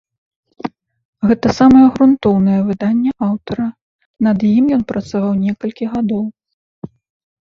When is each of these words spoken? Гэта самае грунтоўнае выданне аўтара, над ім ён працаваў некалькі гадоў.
Гэта 1.31 1.47
самае 1.57 1.83
грунтоўнае 1.97 2.57
выданне 2.71 3.11
аўтара, 3.27 3.67
над 4.29 4.37
ім 4.57 4.63
ён 4.77 4.83
працаваў 4.93 5.33
некалькі 5.47 5.85
гадоў. 5.97 6.23